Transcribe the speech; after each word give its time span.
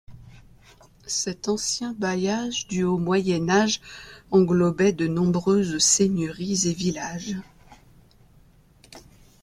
Cet 1.05 1.47
ancien 1.47 1.93
bailliage 1.93 2.65
du 2.67 2.83
Haut 2.83 2.97
Moyen 2.97 3.49
Âge 3.49 3.81
englobait 4.31 4.93
de 4.93 5.05
nombreuses 5.05 5.77
seigneuries 5.77 6.63
et 6.67 6.73
villages. 6.73 7.37